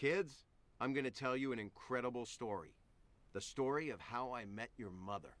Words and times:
Kids, 0.00 0.32
I'm 0.80 0.94
going 0.94 1.04
to 1.04 1.10
tell 1.10 1.36
you 1.36 1.52
an 1.52 1.58
incredible 1.58 2.24
story. 2.24 2.72
The 3.34 3.40
story 3.40 3.90
of 3.90 4.00
how 4.00 4.32
I 4.32 4.46
met 4.46 4.70
your 4.78 4.88
mother. 4.88 5.34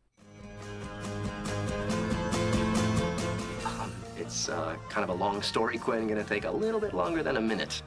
Um, 3.64 3.90
it's 4.18 4.50
uh, 4.50 4.76
kind 4.90 5.02
of 5.02 5.08
a 5.08 5.14
long 5.14 5.40
story, 5.40 5.78
Quinn. 5.78 6.06
Gonna 6.06 6.24
take 6.24 6.44
a 6.44 6.50
little 6.50 6.78
bit 6.78 6.92
longer 6.92 7.22
than 7.22 7.38
a 7.38 7.40
minute. 7.40 7.82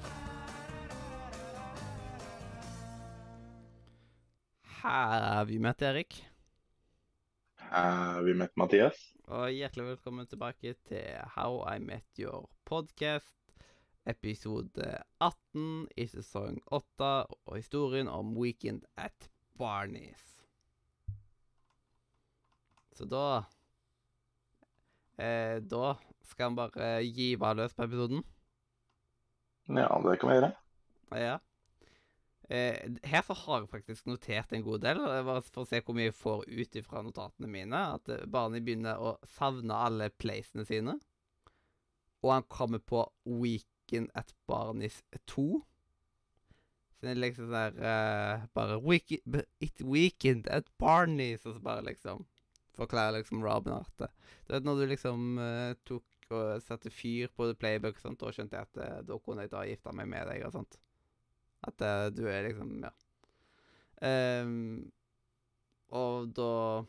Har 4.81 5.45
vi 5.45 5.59
møtt 5.59 5.81
Erik? 5.81 6.25
Har 7.69 8.23
vi 8.23 8.33
møtt 8.33 8.57
Mathias? 8.57 8.97
Og 9.27 9.53
hjertelig 9.53 9.85
velkommen 9.85 10.25
tilbake 10.25 10.73
til 10.89 11.21
How 11.37 11.61
I 11.75 11.77
Met 11.79 12.09
Your 12.17 12.49
Podcast, 12.65 13.42
episode 14.09 14.87
18 15.19 15.87
i 15.97 16.05
sesong 16.11 16.59
8, 16.71 17.11
og 17.47 17.55
historien 17.55 18.09
om 18.11 18.33
Weekend 18.37 18.83
at 18.99 19.29
Barneys. 19.59 20.23
Så 22.93 23.07
da 23.09 23.43
eh, 25.17 25.57
Da 25.61 25.95
skal 26.23 26.51
han 26.51 26.57
bare 26.57 26.99
gyve 27.05 27.53
løs 27.57 27.73
på 27.73 27.87
episoden. 27.87 28.21
Ja, 29.69 29.87
det 30.03 30.19
kan 30.19 30.29
vi 30.29 30.37
gjøre. 30.37 30.51
Ja. 31.13 31.39
Eh, 32.49 32.75
her 33.07 33.23
så 33.23 33.35
har 33.37 33.61
jeg 33.61 33.71
faktisk 33.71 34.07
notert 34.09 34.51
en 34.53 34.65
god 34.65 34.83
del, 34.83 34.99
bare 34.99 35.41
for 35.45 35.63
å 35.63 35.69
se 35.69 35.79
hvor 35.81 35.95
mye 35.95 36.09
jeg 36.09 36.17
får 36.17 36.43
ut 36.49 36.77
fra 36.85 37.03
notatene 37.05 37.49
mine. 37.49 37.83
At 37.95 38.11
Barney 38.29 38.63
begynner 38.63 38.99
å 38.99 39.15
savne 39.37 39.77
alle 39.87 40.09
placene 40.11 40.65
sine. 40.67 40.97
Og 42.23 42.31
han 42.31 42.47
kommer 42.51 42.79
på 42.79 43.05
Weekend 43.83 44.09
at 44.15 44.33
Barneys 44.47 45.03
2. 45.27 45.63
Så 46.93 47.01
det 47.01 47.11
er 47.11 47.19
liksom 47.19 47.49
sånn 47.49 47.55
der 47.57 47.73
uh, 47.83 48.45
Bare 48.55 48.77
weekend, 48.79 49.41
It 49.59 49.81
weekend 49.83 50.47
at 50.47 50.69
Barneys, 50.79 51.45
og 51.45 51.57
så 51.57 51.59
bare 51.63 51.83
liksom 51.89 52.25
forklarer 52.77 53.19
liksom 53.19 53.43
Robin 53.43 53.75
det- 53.99 54.09
Du 54.47 54.53
vet 54.53 54.63
når 54.63 54.75
du 54.79 54.85
liksom 54.87 55.37
uh, 55.37 55.73
tok 55.85 56.03
og 56.31 56.61
satte 56.63 56.89
fyr 56.89 57.27
på 57.35 57.53
Playbook, 57.59 57.95
og 57.97 58.01
sånt, 58.01 58.19
da 58.19 58.31
skjønte 58.31 58.55
jeg 58.55 58.67
at 58.71 58.77
uh, 58.79 59.01
da 59.05 59.17
kunne 59.19 59.41
jeg 59.43 59.51
da 59.51 59.65
gifte 59.67 59.93
meg 59.93 60.07
med 60.07 60.27
deg 60.27 60.45
og 60.47 60.53
sånt. 60.53 60.79
At 61.67 61.81
uh, 61.81 62.09
du 62.09 62.25
er 62.27 62.47
liksom 62.47 62.83
Ja. 62.83 62.93
Um, 64.03 64.91
og 65.93 66.33
da 66.35 66.83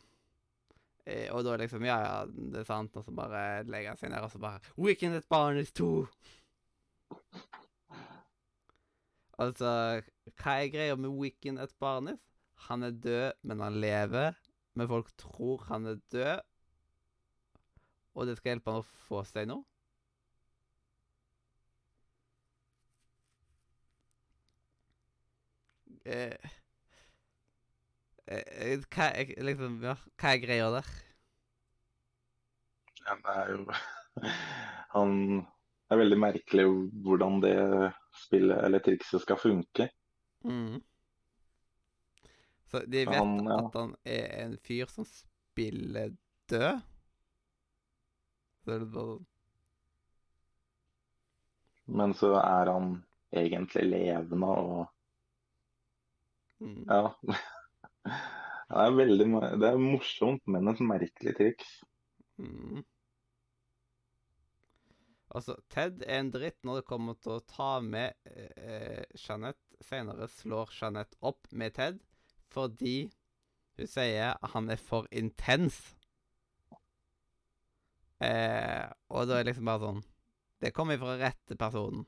Og 1.35 1.45
da 1.45 1.57
liksom 1.61 1.85
Ja, 1.85 1.99
ja, 2.01 2.25
det 2.27 2.63
er 2.63 2.65
sant. 2.65 2.97
Og 2.97 3.05
så 3.05 3.13
bare 3.13 3.65
legger 3.69 3.91
han 3.93 3.99
seg 3.99 4.11
ned, 4.11 4.23
og 4.25 4.31
så 4.31 4.39
bare 4.39 4.61
Weekend 4.79 5.17
at 5.19 5.29
Barnis 5.29 5.73
2! 5.73 6.07
Altså, 9.39 9.71
hva 10.39 10.53
er 10.63 10.71
greia 10.71 10.97
med 10.97 11.11
Weekend 11.19 11.59
et 11.59 11.75
Barnes? 11.83 12.21
Han 12.69 12.83
er 12.87 12.91
død, 12.91 13.33
men 13.43 13.61
han 13.61 13.81
lever. 13.83 14.33
Men 14.75 14.89
folk 14.89 15.11
tror 15.19 15.65
han 15.69 15.87
er 15.87 16.01
død. 16.13 16.41
Og 18.15 18.27
det 18.27 18.37
skal 18.39 18.55
hjelpe 18.55 18.71
han 18.71 18.83
å 18.83 19.07
få 19.09 19.25
seg 19.27 19.49
noe. 19.51 19.65
Eh, 26.05 26.37
eh, 28.29 28.83
hva, 28.93 29.09
er, 29.09 29.33
liksom, 29.49 29.79
ja, 29.83 29.95
hva 30.21 30.35
er 30.35 30.43
greia 30.43 30.69
der? 30.77 30.91
Ja, 33.07 33.17
det 33.25 33.37
er 33.41 33.51
jo 33.55 33.65
Han 34.95 35.17
Det 35.95 36.01
er 36.01 36.09
veldig 36.09 36.17
merkelig 36.19 36.63
hvordan 37.07 37.37
det 37.39 37.57
spillet 38.19 38.65
eller 38.67 38.81
trikset 38.83 39.23
skal 39.23 39.37
funke. 39.39 39.85
Mm. 40.43 40.81
Så 42.67 42.81
de 42.91 43.05
vet 43.07 43.15
Han, 43.15 43.37
ja. 43.47 43.59
at 43.61 43.77
han 43.79 43.93
er 44.03 44.25
en 44.43 44.57
fyr 44.67 44.91
som 44.91 45.07
spiller 45.07 46.17
død? 46.51 46.81
Så 48.65 48.75
er 48.75 48.83
det 48.83 48.89
bare 48.97 49.21
Men 51.87 52.15
så 52.19 52.33
er 52.41 52.73
han 52.73 52.89
egentlig 53.31 53.85
levende 53.93 54.49
og 54.65 54.81
mm. 56.59 56.81
Ja. 56.91 57.15
Det 58.75 58.83
er 58.83 58.99
veldig 58.99 59.31
Det 59.63 59.71
er 59.71 59.79
morsomt, 59.79 60.43
men 60.51 60.75
et 60.75 60.83
merkelig 60.83 61.37
triks. 61.39 61.79
Mm. 62.43 62.83
Altså, 65.35 65.57
Ted 65.73 66.03
er 66.07 66.21
en 66.21 66.31
dritt 66.31 66.61
når 66.63 66.81
det 66.81 66.87
kommer 66.87 67.17
til 67.19 67.33
å 67.37 67.43
ta 67.51 67.81
med 67.83 68.15
eh, 68.31 69.03
Jeanette. 69.19 69.61
Senere 69.85 70.29
slår 70.31 70.71
Jeanette 70.79 71.19
opp 71.27 71.51
med 71.53 71.75
Ted 71.77 71.99
fordi 72.55 73.11
hun 73.75 73.89
sier 73.91 74.37
han 74.53 74.71
er 74.71 74.79
for 74.79 75.09
intens. 75.11 75.77
Eh, 78.23 78.87
og 79.11 79.27
da 79.29 79.41
er 79.41 79.43
det 79.45 79.51
liksom 79.51 79.67
bare 79.69 79.83
sånn 79.83 80.03
Det 80.63 80.71
kommer 80.73 80.97
fra 81.01 81.17
rette 81.21 81.57
personen. 81.61 82.05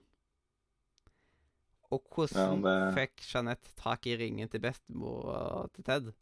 Og 1.93 2.07
hvordan 2.15 2.63
Ja, 2.65 2.71
det- 2.71 2.95
fikk 2.97 3.27
Jeanette 3.33 3.75
tak 3.77 4.07
i 4.07 4.17
ringen 4.17 4.49
til 4.49 4.61
bestemor 4.61 5.27
og 5.35 5.73
til 5.75 5.85
Ted? 5.85 6.15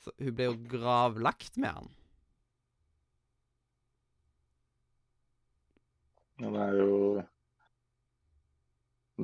Så 0.00 0.10
hun 0.18 0.34
ble 0.34 0.44
jo 0.48 0.56
gravlagt 0.70 1.56
med 1.58 1.70
han. 1.74 1.90
Det 6.40 6.50
er 6.66 6.78
jo 6.80 7.22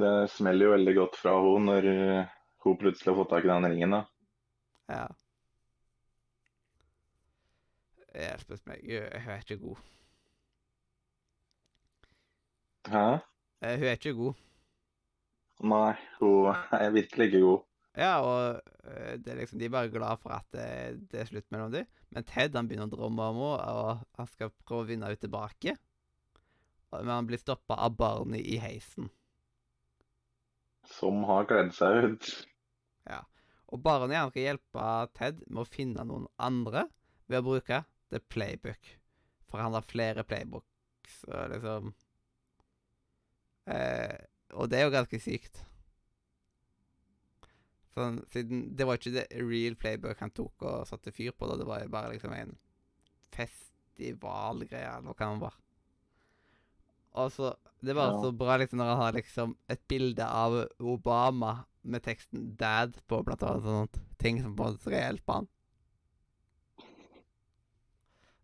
Det 0.01 0.13
smeller 0.31 0.69
jo 0.69 0.75
veldig 0.77 0.95
godt 1.01 1.17
fra 1.19 1.33
henne 1.43 1.65
når 1.67 1.89
uh, 1.91 2.37
hun 2.65 2.77
plutselig 2.79 3.11
har 3.11 3.19
fått 3.19 3.33
tak 3.33 3.47
i 3.49 3.51
den 3.51 3.67
ringen. 3.73 3.97
da. 3.97 4.03
Ja. 4.91 5.07
Hjelpes 8.11 8.63
meg, 8.67 8.85
hun 8.87 9.33
er 9.35 9.43
ikke 9.43 9.59
god. 9.63 9.83
Hæ? 12.91 13.03
Eh, 13.63 13.77
Hun 13.79 13.87
er 13.87 13.99
ikke 13.99 14.15
god. 14.19 14.39
Nei, 15.61 15.93
hun 16.21 16.55
er 16.73 16.95
virkelig 16.95 17.27
ikke 17.29 17.43
god. 17.45 17.67
Ja, 17.99 18.13
og 18.25 18.63
eh, 18.89 19.17
det 19.21 19.37
liksom, 19.37 19.59
de 19.61 19.67
er 19.69 19.75
bare 19.75 19.91
glad 19.93 20.23
for 20.23 20.33
at 20.35 20.47
det, 20.55 21.11
det 21.13 21.21
er 21.21 21.29
slutt 21.29 21.51
mellom 21.53 21.73
dem. 21.75 21.87
Men 22.11 22.27
Ted 22.27 22.57
han 22.57 22.69
begynner 22.71 22.89
å 22.89 22.95
drømme 22.95 23.27
om 23.33 23.41
henne, 23.43 23.75
og 23.75 24.05
han 24.19 24.31
skal 24.33 24.53
prøve 24.65 24.87
å 24.87 24.89
vinne 24.89 25.11
henne 25.11 25.21
tilbake. 25.21 25.77
Men 26.91 27.09
han 27.09 27.27
blir 27.27 27.39
stoppa 27.39 27.75
av 27.75 27.97
Barney 27.97 28.41
i 28.41 28.59
heisen. 28.59 29.11
Som 30.91 31.23
har 31.29 31.47
kledd 31.47 31.75
seg 31.77 32.05
ut. 32.05 32.31
Ja. 33.07 33.23
Og 33.71 33.83
Barney 33.85 34.19
han 34.19 34.33
skal 34.33 34.49
hjelpe 34.49 34.87
Ted 35.15 35.45
med 35.47 35.63
å 35.63 35.71
finne 35.71 36.07
noen 36.07 36.27
andre 36.43 36.89
ved 37.31 37.43
å 37.43 37.47
bruke 37.47 37.85
The 38.11 38.21
Playbook. 38.21 38.97
For 39.51 39.63
han 39.63 39.75
har 39.75 39.87
flere 39.87 40.25
playbooks, 40.27 41.25
og 41.27 41.51
liksom 41.51 41.89
eh, 43.67 44.19
Og 44.55 44.71
det 44.71 44.79
er 44.79 44.87
jo 44.87 44.95
ganske 44.95 45.19
sykt. 45.23 45.63
Sånn, 47.95 48.21
siden 48.31 48.69
Det 48.79 48.87
var 48.87 49.01
ikke 49.01 49.15
det 49.17 49.27
real 49.43 49.77
playbook 49.79 50.23
han 50.23 50.35
tok 50.35 50.63
og 50.63 50.87
satte 50.91 51.15
fyr 51.15 51.35
på, 51.35 51.49
da. 51.51 51.59
Det 51.59 51.67
var 51.67 51.83
jo 51.83 51.95
bare 51.95 52.13
liksom 52.15 52.35
en 52.37 52.55
festivalgreie, 53.35 54.87
eller 54.87 55.11
hva 55.11 55.19
kan 55.19 55.39
det 55.39 55.49
være. 55.49 55.70
Og 57.15 57.33
så 57.33 57.55
Det 57.83 57.95
var 57.97 58.11
Ja. 58.13 58.21
så 58.23 58.31
bra 58.37 58.57
liksom 58.61 58.77
når 58.79 58.85
han 58.85 58.99
har 59.01 59.13
liksom 59.13 59.57
et 59.69 59.81
bilde 59.89 60.21
av 60.27 60.69
Obama 60.81 61.65
med 61.83 62.03
teksten 62.03 62.57
'Dad' 62.57 62.99
på, 63.09 63.23
blant 63.25 63.43
annet. 63.43 63.63
Sånt. 63.65 63.99
Ting 64.19 64.43
som 64.43 64.55
på 64.57 64.65
en 64.67 64.73
måte 64.75 64.81
skal 64.83 64.93
hjelpe 64.93 65.33
han. 65.33 65.49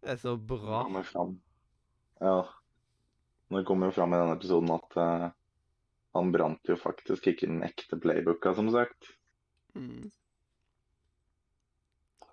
Det 0.00 0.10
er 0.14 0.16
så 0.16 0.36
bra. 0.36 0.84
kommer 0.84 1.02
fram. 1.02 1.40
Ja. 2.20 2.48
Det 3.50 3.64
kommer 3.66 3.86
jo 3.86 3.92
fram 3.92 4.14
i 4.14 4.16
denne 4.16 4.36
episoden 4.36 4.70
at 4.74 4.96
uh, 4.96 5.30
han 6.14 6.32
brant 6.32 6.64
jo 6.68 6.76
faktisk 6.76 7.26
ikke 7.26 7.46
den 7.46 7.62
ekte 7.62 7.98
playbooka, 8.00 8.54
som 8.54 8.70
sagt. 8.70 9.12
Mm. 9.74 10.10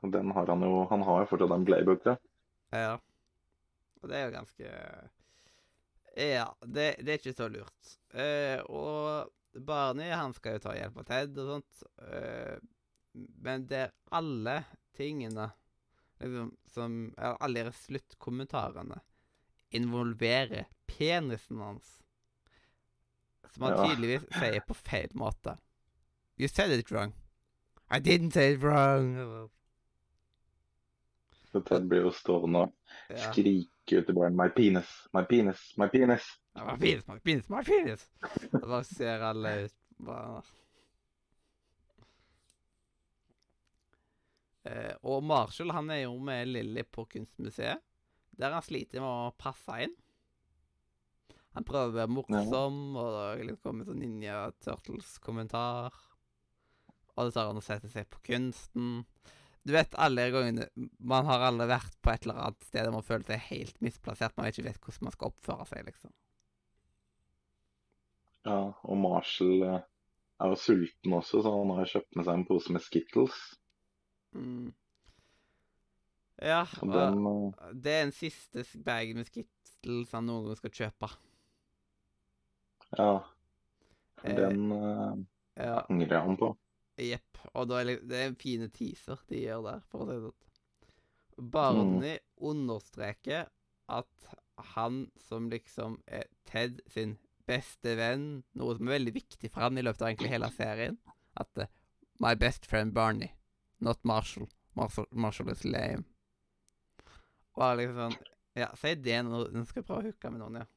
Den 0.04 0.32
har 0.32 0.48
han 0.48 0.62
jo 0.62 0.86
Han 0.90 1.02
har 1.02 1.20
jo 1.24 1.26
fortsatt 1.26 1.52
en 1.52 1.66
playbook, 1.66 2.06
ja. 2.06 2.16
Ja. 2.72 2.98
Og 4.02 4.10
det 4.10 4.18
er 4.18 4.26
jo 4.26 4.38
ganske 4.38 4.72
Ja, 6.18 6.56
det, 6.62 6.96
det 7.02 7.12
er 7.14 7.18
ikke 7.22 7.34
så 7.38 7.48
lurt. 7.50 7.94
Eh, 8.14 8.60
og 8.70 9.32
Barney 9.66 10.12
han 10.14 10.34
skal 10.38 10.58
jo 10.60 10.64
ta 10.68 10.76
hjelp 10.78 11.00
av 11.02 11.08
Ted 11.10 11.40
og 11.42 11.48
sånt. 11.56 11.84
Eh, 12.06 12.58
men 13.14 13.66
det 13.70 13.80
er 13.88 13.94
alle 14.14 14.60
tingene 14.98 15.48
liksom, 16.22 16.52
som 16.74 16.96
eller 17.18 17.38
Alle 17.46 17.64
deres 17.64 17.82
sluttkommentarene 17.88 19.00
involverer 19.74 20.68
penisen 20.90 21.62
hans. 21.62 21.96
Som 23.54 23.68
han 23.68 23.74
Ja. 23.78 23.88
tydeligvis 23.90 24.30
sier 24.38 24.62
på 24.68 24.74
feil 24.78 25.10
måte. 25.18 25.58
You 26.38 26.48
said 26.48 26.72
it 26.72 26.92
wrong. 26.92 27.14
I 27.90 28.00
didn't 28.00 28.32
say 28.34 28.54
it 28.54 28.62
wrong. 28.62 29.50
Så 31.54 31.62
Ted 31.62 31.86
blir 31.86 32.08
jo 32.08 32.12
stående 32.18 32.64
og 32.66 33.20
skrike 33.28 34.00
ut 34.00 34.10
i 34.10 34.16
baren 34.18 34.34
'My 34.34 34.50
penis, 34.56 34.90
my 35.14 35.22
penis, 35.30 35.62
my 35.78 35.86
penis'. 35.94 36.26
Ja, 36.58 36.66
my 36.66 36.78
penis, 36.82 37.06
my 37.08 37.20
penis, 37.22 37.50
my 37.50 37.62
penis. 37.68 38.08
Og 38.58 38.68
da 38.72 38.80
ser 38.88 39.26
alle 39.30 39.52
ut 39.68 39.76
bare... 40.08 40.42
Eh, 44.64 44.96
og 45.04 45.24
Marshall 45.28 45.76
han 45.76 45.92
er 45.92 46.06
jo 46.06 46.16
med 46.18 46.48
Lilly 46.48 46.86
på 46.90 47.06
kunstmuseet, 47.12 47.84
der 48.40 48.56
han 48.56 48.66
sliter 48.66 49.04
med 49.04 49.10
å 49.10 49.36
passe 49.38 49.78
inn. 49.86 49.94
Han 51.54 51.68
prøver 51.68 51.92
å 51.92 51.98
være 52.00 52.14
morsom, 52.16 52.80
og 52.98 53.14
da 53.14 53.56
kommer 53.62 53.86
sånn 53.86 54.02
Ninja 54.02 54.48
Turtles-kommentar. 54.64 55.94
Og 57.14 57.28
så 57.28 57.34
tar 57.36 57.52
han 57.52 57.62
å 57.62 57.66
sette 57.66 57.92
seg 57.94 58.08
på 58.10 58.24
kunsten. 58.32 59.04
Du 59.64 59.72
vet 59.76 59.96
alle 60.06 60.26
gangene 60.34 60.68
Man 61.00 61.26
har 61.30 61.46
alle 61.48 61.68
vært 61.72 61.96
på 62.04 62.12
et 62.14 62.26
eller 62.28 62.42
annet 62.46 62.68
sted 62.68 62.88
og 62.90 62.98
man 62.98 63.08
føler 63.08 63.28
seg 63.32 63.48
helt 63.50 63.80
misplassert. 63.86 64.36
Man 64.38 64.52
ikke 64.52 64.68
vet 64.70 64.80
hvordan 64.84 65.08
man 65.10 65.16
skal 65.16 65.32
oppføre 65.32 65.68
seg, 65.72 65.86
liksom. 65.92 66.12
Ja, 68.48 68.58
og 68.92 68.98
Marshall 69.02 69.66
eh, 69.70 69.82
er 70.46 70.54
jo 70.54 70.60
sulten 70.66 71.18
også, 71.20 71.44
så 71.44 71.56
han 71.58 71.76
har 71.80 71.92
kjøpt 71.96 72.16
med 72.16 72.30
seg 72.30 72.40
en 72.40 72.48
pose 72.54 72.78
med 72.78 72.86
Skittles. 72.88 73.42
Mm. 74.36 74.74
Ja, 76.42 76.64
Og 76.82 76.88
og 76.88 76.94
den 76.94 77.26
eh, 77.28 77.74
det 77.84 77.94
er 77.94 78.04
en 78.08 78.12
siste 78.16 78.66
bag 78.86 79.16
med 79.18 79.30
Skittles 79.30 80.12
han 80.14 80.28
noen 80.30 80.50
gang 80.52 80.60
skal 80.62 80.76
kjøpe. 80.82 81.10
Ja. 82.98 83.24
Eh, 84.24 84.36
den 84.36 84.72
eh, 84.72 85.14
Ja, 85.56 85.84
angrer 85.90 86.20
han 86.20 86.38
på. 86.38 86.58
Jepp. 87.02 87.42
Og 87.54 87.68
da 87.70 87.82
er 87.82 87.92
det, 87.94 88.14
er 88.14 88.30
en 88.30 88.40
fine 88.40 88.70
teaser 88.74 89.22
de 89.30 89.44
gjør 89.44 89.66
der, 89.68 89.84
for 89.90 90.04
å 90.04 90.08
si 90.08 90.16
det 90.16 90.24
sånn. 90.28 90.40
Barney 91.54 92.20
understreker 92.46 93.48
at 93.90 94.34
han 94.76 95.08
som 95.18 95.50
liksom 95.50 95.98
er 96.06 96.28
Ted 96.46 96.84
sin 96.94 97.18
beste 97.50 97.96
venn, 97.98 98.44
noe 98.54 98.76
som 98.78 98.88
er 98.88 99.00
veldig 99.00 99.16
viktig 99.16 99.50
for 99.52 99.66
han 99.66 99.80
i 99.80 99.84
løpet 99.84 100.04
av 100.04 100.12
egentlig 100.12 100.32
hele 100.32 100.50
serien, 100.54 101.00
at 101.40 101.64
uh, 101.64 101.72
My 102.22 102.36
best 102.40 102.68
friend 102.70 102.94
Barney, 102.94 103.34
not 103.82 104.00
Marshall. 104.06 104.48
Marshall, 104.78 105.08
Marshall 105.12 105.50
is 105.50 105.66
lame. 105.66 106.06
Og 107.58 107.80
liksom 107.80 107.98
sånn 108.00 108.22
Ja, 108.54 108.68
si 108.78 108.94
det 109.02 109.18
når 109.26 109.50
du 109.50 109.64
skal 109.66 109.82
prøve 109.82 110.04
å 110.04 110.12
hooke 110.12 110.30
med 110.30 110.44
noen, 110.44 110.60
ja. 110.62 110.68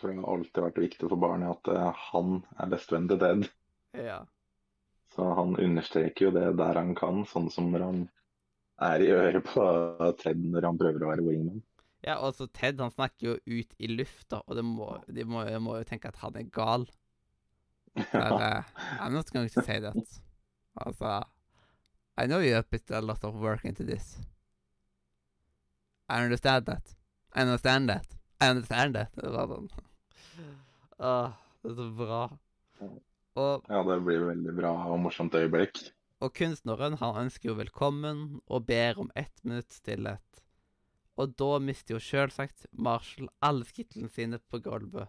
For 0.00 0.10
det 0.10 0.20
har 0.20 0.34
alltid 0.34 0.62
vært 0.64 0.82
viktig 0.84 1.08
for 1.08 1.20
barnet 1.20 1.52
at 1.52 1.72
eh, 1.74 2.04
han 2.10 2.38
er 2.56 2.70
bestevennen 2.72 3.10
til 3.12 3.20
Ted. 3.22 3.50
Ja. 4.00 4.20
Så 5.14 5.26
han 5.36 5.56
understreker 5.58 6.28
jo 6.28 6.34
det 6.34 6.46
der 6.60 6.78
han 6.78 6.94
kan, 6.98 7.24
sånn 7.28 7.50
som 7.52 7.72
når 7.72 7.84
han 7.86 8.00
er 8.80 9.02
i 9.04 9.10
øret 9.12 9.44
på 9.50 9.64
Ted 10.22 10.40
når 10.40 10.68
han 10.68 10.78
prøver 10.80 11.04
å 11.04 11.10
være 11.12 11.26
wingman. 11.26 11.60
Ja, 12.06 12.16
og 12.24 12.32
så 12.38 12.46
Ted 12.56 12.80
han 12.80 12.94
snakker 12.94 13.26
jo 13.26 13.34
ut 13.44 13.74
i 13.76 13.90
lufta, 13.90 14.40
og 14.46 14.56
det 14.56 14.64
må, 14.64 14.94
de 15.10 15.26
må, 15.28 15.44
må 15.60 15.76
jo 15.80 15.88
tenke 15.88 16.08
at 16.08 16.22
han 16.22 16.38
er 16.40 16.48
gal. 16.54 16.86
Eller, 18.14 18.64
I'm 19.00 19.12
not 19.12 19.30
going 19.34 19.50
to 19.50 19.62
say 19.66 19.80
that. 19.80 20.20
Altså 20.78 21.24
I 22.16 22.26
know 22.26 22.40
you 22.40 22.54
have 22.54 22.70
put 22.70 22.90
a 22.90 23.00
lot 23.00 23.24
of 23.24 23.34
work 23.34 23.64
into 23.64 23.82
this. 23.84 24.18
I 26.08 26.22
understand 26.22 26.66
that. 26.66 26.94
I 27.34 27.42
understand 27.42 27.88
that. 27.88 28.06
I 28.40 28.48
understand 28.48 28.94
that. 28.94 29.12
Det 29.14 29.30
var 29.30 29.46
sånn. 29.46 29.68
Åh, 31.00 31.32
det 31.62 31.70
er 31.72 31.76
så 31.78 31.86
bra. 31.96 32.20
Og, 33.40 33.64
Ja, 33.70 33.82
det 33.86 33.96
blir 34.04 34.26
veldig 34.28 34.54
bra 34.56 34.72
og 34.90 34.98
morsomt 35.04 35.34
øyeblikk. 35.38 35.78
og 36.20 36.34
kunstneren 36.36 36.98
han 37.00 37.16
ønsker 37.24 37.48
jo 37.50 37.54
velkommen 37.56 38.40
og 38.46 38.66
ber 38.66 38.98
om 39.00 39.10
ett 39.16 39.44
minutts 39.44 39.76
stillhet. 39.80 40.42
Og 41.16 41.34
da 41.36 41.58
mister 41.58 41.94
jo 41.94 42.00
selvsagt 42.00 42.66
Marshall 42.72 43.28
alle 43.42 43.64
skittlene 43.64 44.08
sine 44.12 44.38
på 44.50 44.60
gulvet. 44.64 45.08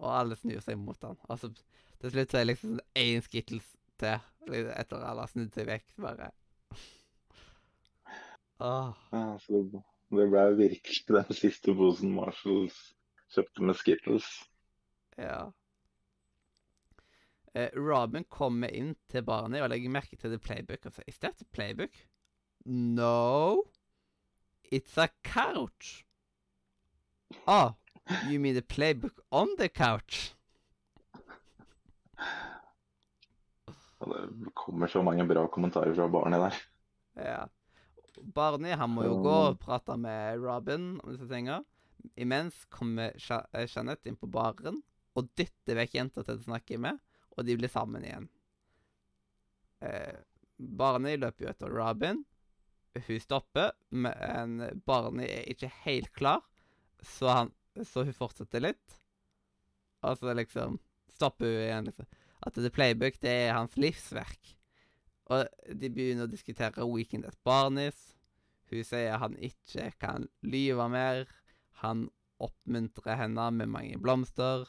Og 0.00 0.10
alle 0.20 0.36
snur 0.36 0.60
seg 0.60 0.76
mot 0.78 1.00
han. 1.02 1.16
Altså, 1.28 1.52
til 2.00 2.10
slutt 2.12 2.30
så 2.30 2.38
er 2.38 2.44
det 2.44 2.50
liksom 2.52 2.74
sånn 2.76 2.86
én 3.00 3.22
skittles 3.24 3.70
til 3.98 4.18
liksom, 4.48 4.72
etter 4.76 4.96
alle 5.04 5.24
har 5.24 5.32
snudd 5.32 5.54
seg 5.56 5.66
vekk. 5.66 5.86
Bare 5.98 6.32
Ah. 8.58 8.92
Ja, 9.12 9.38
så 9.44 9.62
det, 9.72 9.82
det 10.16 10.28
ble 10.32 10.44
virkelig 10.56 11.02
den 11.08 11.36
siste 11.36 11.74
posen 11.76 12.14
Marshalls 12.16 12.76
kjøpte 13.34 13.62
med 13.66 13.78
Skittles. 13.78 14.26
Ja. 15.18 15.52
Eh, 17.56 17.70
Robin 17.74 18.24
kommer 18.28 18.68
inn 18.68 18.94
til 19.08 19.24
barnet 19.24 19.62
og 19.64 19.70
legger 19.72 19.92
merke 19.92 20.18
til 20.20 20.34
the 20.34 20.40
playbook 20.42 20.86
og 20.86 20.92
sier 20.92 21.08
Is 21.08 21.18
that 21.22 21.40
a 21.40 21.48
playbook? 21.56 21.94
No. 22.66 23.62
It's 24.70 24.98
a 24.98 25.08
couch. 25.24 26.04
Oh, 27.46 27.74
you 28.28 28.38
mean 28.38 28.54
the 28.54 28.62
playbook 28.62 29.22
on 29.30 29.56
the 29.58 29.68
couch? 29.68 30.34
Og 33.98 34.10
det 34.12 34.52
kommer 34.54 34.86
så 34.86 35.02
mange 35.02 35.24
bra 35.24 35.46
kommentarer 35.48 35.94
fra 35.96 36.08
barnet 36.12 36.42
der. 36.42 36.56
Ja. 37.16 37.46
Barnet 38.34 38.76
han 38.76 38.90
må 38.92 39.06
jo 39.06 39.16
gå 39.24 39.36
og 39.50 39.58
prate 39.60 39.96
med 39.96 40.42
Robin 40.44 41.00
om 41.00 41.14
disse 41.14 41.28
tinga. 41.30 41.62
Imens 42.14 42.64
kommer 42.72 43.14
eh, 43.16 43.66
Jeanette 43.66 44.10
inn 44.10 44.18
på 44.20 44.30
baren 44.30 44.80
og 45.16 45.28
dytter 45.38 45.78
vekk 45.80 45.96
jenta 45.96 46.24
til 46.24 46.38
å 46.38 46.46
snakke 46.46 46.78
med, 46.80 46.98
og 47.36 47.46
de 47.46 47.56
blir 47.56 47.72
sammen 47.72 48.04
igjen. 48.04 48.28
Eh, 49.84 50.18
Barney 50.56 51.18
løper 51.20 51.46
jo 51.46 51.52
etter 51.52 51.72
Robin. 51.72 52.22
Hun 52.96 53.20
stopper, 53.20 53.74
men 53.92 54.60
Barney 54.88 55.28
er 55.28 55.48
ikke 55.52 55.72
helt 55.84 56.12
klar, 56.16 56.44
så, 57.00 57.28
han, 57.28 57.50
så 57.84 58.06
hun 58.08 58.16
fortsetter 58.16 58.64
litt. 58.64 59.00
Og 60.06 60.16
så 60.20 60.32
liksom 60.36 60.78
stopper 61.12 61.50
hun 61.50 61.64
igjen, 61.64 61.90
liksom. 61.90 62.08
At 62.46 62.56
The 62.56 62.70
Playbook, 62.70 63.18
det 63.20 63.32
er 63.46 63.56
hans 63.56 63.76
livsverk. 63.80 64.52
Og 65.32 65.48
de 65.74 65.90
begynner 65.90 66.28
å 66.28 66.30
diskutere 66.30 66.86
Weekend 66.86 67.26
at 67.26 67.38
Barneys. 67.44 67.98
Hun 68.70 68.84
sier 68.86 69.18
han 69.22 69.36
ikke 69.42 69.90
kan 70.00 70.28
lyve 70.46 70.86
mer. 70.92 71.26
Han 71.82 72.08
oppmuntrer 72.42 73.18
henne 73.20 73.50
med 73.50 73.68
mange 73.72 73.98
blomster. 74.00 74.66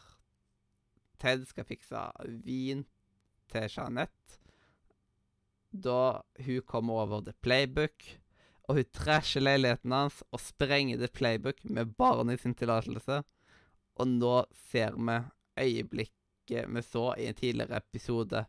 Ted 1.21 1.45
skal 1.50 1.68
fikse 1.68 2.04
vin 2.45 2.86
til 3.51 3.68
Jeanette. 3.71 4.39
Da 5.71 6.24
hun 6.45 6.62
kommer 6.68 7.04
over 7.04 7.24
The 7.25 7.33
Playbook, 7.44 8.04
og 8.68 8.80
hun 8.80 8.92
trasher 8.95 9.44
leiligheten 9.44 9.94
hans 9.95 10.21
og 10.31 10.42
sprenger 10.44 11.00
The 11.00 11.09
Playbook 11.12 11.63
med 11.63 11.95
Barney 12.00 12.38
sin 12.39 12.56
tillatelse. 12.56 13.21
Og 13.98 14.07
nå 14.07 14.36
ser 14.69 14.95
vi 14.95 15.18
øyeblikket 15.57 16.68
vi 16.75 16.81
så 16.81 17.13
i 17.18 17.27
en 17.27 17.36
tidligere 17.36 17.77
episode, 17.81 18.45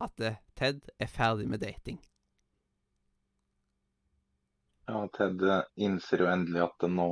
at 0.00 0.20
eh, 0.20 0.38
Ted 0.56 0.80
er 0.98 1.06
ferdig 1.06 1.48
med 1.48 1.62
dating. 1.62 2.00
Ja, 4.88 5.06
Ted 5.14 5.42
eh, 5.42 5.62
innser 5.76 6.24
jo 6.24 6.30
endelig 6.30 6.64
at 6.66 6.88
nå 6.90 7.10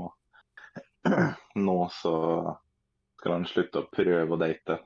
Nå 1.55 1.89
så 1.93 2.15
skal 3.21 3.33
han 3.39 3.47
slutte 3.49 3.83
å 3.83 3.89
prøve 3.93 4.37
å 4.37 4.41
date. 4.41 4.79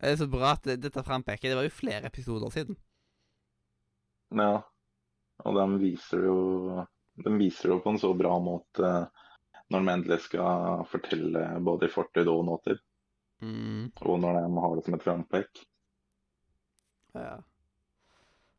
Det 0.00 0.08
er 0.12 0.16
så 0.20 0.26
bra 0.32 0.48
at 0.56 0.66
dette 0.82 1.04
frampeker. 1.06 1.48
Det 1.52 1.58
var 1.60 1.68
jo 1.68 1.74
flere 1.78 2.10
episoder 2.10 2.50
siden. 2.58 2.76
Ja, 4.38 4.52
og 5.44 5.56
de 5.58 5.66
viser 5.82 6.24
jo 6.28 6.36
De 7.26 7.32
viser 7.42 7.72
jo 7.74 7.80
på 7.84 7.92
en 7.94 8.00
så 8.02 8.10
bra 8.22 8.34
måte 8.48 8.90
når 9.70 9.84
de 9.86 9.92
endelig 9.94 10.18
skal 10.26 10.84
fortelle 10.92 11.44
både 11.70 11.86
i 11.88 11.92
fortid 11.94 12.28
og 12.32 12.42
nåtid, 12.48 12.80
Mm, 13.42 13.90
og 14.04 14.18
når 14.24 14.40
de 14.40 14.64
har 14.64 14.74
det 14.76 14.84
som 14.88 14.96
et 14.98 15.06
frampek. 15.06 15.62
ja. 17.14 17.42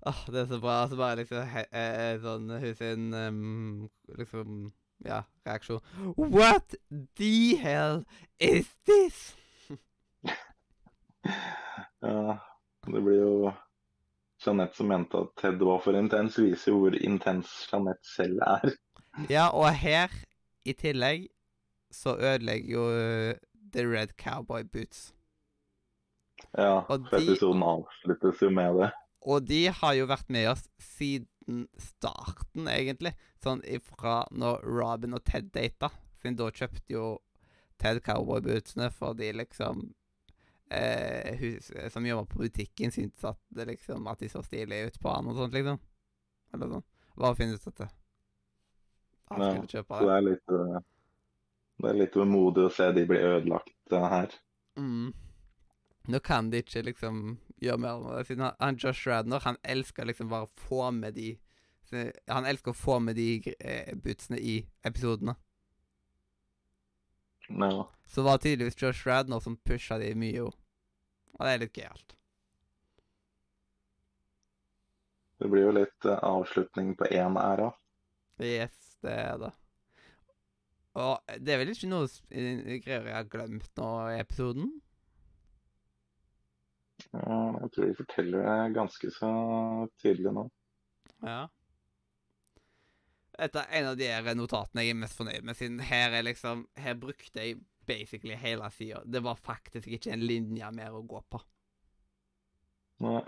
Åh, 0.05 0.21
det 0.33 0.39
er 0.41 0.45
så 0.49 0.59
bra. 0.59 0.71
Altså 0.83 0.97
bare 0.97 1.15
liksom 1.19 1.43
he, 1.53 1.63
eh, 1.81 2.15
sånn 2.23 2.49
hun 2.63 2.75
sin 2.77 3.13
um, 3.13 3.89
liksom 4.17 4.55
Ja, 5.05 5.23
reaksjon. 5.47 5.81
What 6.17 6.75
the 7.17 7.55
hell 7.57 8.03
is 8.39 8.67
this? 8.85 9.35
Ja, 12.01 12.37
det 12.87 13.01
blir 13.05 13.19
jo 13.21 13.51
Jeanette 14.45 14.73
som 14.77 14.87
mente 14.89 15.19
at 15.21 15.35
Ted 15.37 15.59
var 15.61 15.81
for 15.83 15.93
intens, 15.97 16.39
viser 16.41 16.71
jo 16.73 16.79
hvor 16.81 16.95
intens 16.97 17.51
Jeanette 17.71 18.07
selv 18.15 18.41
er. 18.47 18.71
Ja, 19.29 19.49
og 19.51 19.67
her, 19.75 20.09
i 20.65 20.71
tillegg, 20.73 21.25
så 21.91 22.13
ødelegger 22.15 22.71
jo 22.71 22.83
eh, 22.95 23.33
The 23.73 23.83
Red 23.91 24.13
Cowboy 24.17 24.63
Boots. 24.63 25.09
Ja, 26.57 26.79
for 26.87 26.97
de- 27.09 27.19
episoden 27.19 27.61
avsluttes 27.67 28.41
jo 28.41 28.49
med 28.55 28.79
det. 28.79 28.89
Og 29.21 29.43
de 29.45 29.65
har 29.67 29.93
jo 29.99 30.07
vært 30.09 30.31
med 30.33 30.47
oss 30.53 30.63
siden 30.81 31.27
starten, 31.81 32.67
egentlig. 32.71 33.13
Sånn 33.43 33.61
ifra 33.67 34.21
når 34.31 34.63
Robin 34.67 35.17
og 35.17 35.23
Ted 35.27 35.49
data. 35.55 35.89
Siden 36.21 36.37
da 36.39 36.49
kjøpte 36.53 36.93
jo 36.95 37.05
Ted 37.81 38.01
cowboybootsene 38.05 38.91
fordi 38.93 39.31
liksom 39.33 39.87
eh, 40.69 41.31
Hun 41.39 41.89
som 41.89 42.05
jobba 42.05 42.27
på 42.29 42.43
butikken, 42.43 42.91
syntes 42.93 43.25
at, 43.25 43.39
det 43.49 43.65
liksom, 43.71 44.05
at 44.11 44.21
de 44.21 44.29
så 44.29 44.43
stilige 44.45 44.91
ut 44.91 44.99
på 45.01 45.15
han 45.15 45.31
og 45.31 45.39
sånt, 45.39 45.55
liksom. 45.57 45.79
Eller 46.53 46.75
sånn. 46.75 46.85
Bare 47.17 47.37
finne 47.39 47.57
ut 47.57 47.65
dette. 47.67 47.89
Han 49.31 49.41
Ja, 49.47 49.51
kjøpe 49.65 49.97
Så 49.97 50.05
det 50.05 50.11
det. 50.11 50.15
er 50.17 50.25
litt 50.29 50.55
eh, 50.59 50.79
Det 51.81 51.89
er 51.89 51.99
litt 52.03 52.15
vemodig 52.19 52.67
å 52.67 52.73
se 52.73 52.91
de 52.93 53.05
bli 53.09 53.17
ødelagt 53.25 53.95
eh, 53.97 54.07
her. 54.13 54.35
Mm. 54.77 55.11
Nå 56.11 56.19
kan 56.25 56.49
de 56.51 56.61
ikke 56.61 56.83
liksom 56.85 57.37
gjøre 57.61 57.81
mer 57.81 58.01
med 58.01 58.17
det. 58.17 58.25
Siden 58.29 58.45
han, 58.47 58.57
han 58.59 58.79
Josh 58.81 59.07
Radner 59.07 59.43
han 59.45 59.59
elsker 59.63 60.07
liksom 60.09 60.31
bare 60.31 60.47
å 60.47 60.67
få 60.67 60.91
med 60.95 61.17
de 61.19 61.35
Han 62.31 62.45
elsker 62.47 62.71
å 62.71 62.77
få 62.77 63.01
med 63.03 63.17
de 63.19 63.53
eh, 63.59 63.89
bootsene 63.99 64.37
i 64.39 64.61
episodene. 64.87 65.33
Ja. 67.49 67.89
Så 68.07 68.21
det 68.21 68.25
var 68.29 68.37
tydeligvis 68.37 68.79
Josh 68.79 69.07
Radner 69.07 69.43
som 69.43 69.57
pusha 69.57 69.97
de 69.99 70.13
mye, 70.15 70.37
jo. 70.37 70.53
Og 71.35 71.43
det 71.43 71.51
er 71.51 71.61
litt 71.65 71.79
gøyalt. 71.81 72.15
Det 75.41 75.49
blir 75.49 75.65
jo 75.65 75.73
litt 75.73 76.07
uh, 76.07 76.19
avslutning 76.21 76.93
på 76.95 77.09
én 77.11 77.35
æra. 77.41 77.71
Yes, 78.39 78.95
det 79.03 79.17
er 79.17 79.41
det. 79.41 79.51
Og 81.01 81.35
det 81.39 81.53
er 81.53 81.61
vel 81.61 81.71
ikke 81.73 81.89
noe 81.89 82.07
greier 82.29 83.07
jeg 83.09 83.15
har 83.15 83.29
glemt 83.31 83.69
nå 83.79 83.91
i 84.11 84.19
episoden? 84.19 84.69
Ja, 87.11 87.39
Jeg 87.61 87.71
tror 87.73 87.87
de 87.87 87.97
forteller 87.97 88.45
det 88.45 88.75
ganske 88.75 89.11
så 89.15 89.31
tydelig 90.01 90.33
nå. 90.35 90.45
Ja. 91.25 91.41
Dette 93.41 93.63
er 93.63 93.79
en 93.79 93.89
av 93.91 93.97
de 93.97 94.09
her 94.09 94.35
notatene 94.37 94.83
jeg 94.85 94.93
er 94.93 95.01
mest 95.01 95.17
fornøyd 95.17 95.45
med, 95.47 95.57
siden 95.57 95.79
her 95.87 96.13
er 96.13 96.25
liksom 96.27 96.65
Her 96.77 96.97
brukte 96.99 97.41
jeg 97.41 97.61
basically 97.87 98.35
hele 98.37 98.69
sida. 98.71 99.01
Det 99.05 99.23
var 99.25 99.35
faktisk 99.35 99.87
ikke 99.87 100.13
en 100.13 100.23
linje 100.25 100.69
mer 100.75 100.93
å 100.95 101.01
gå 101.01 101.21
på. 101.29 101.41
Nei, 103.01 103.21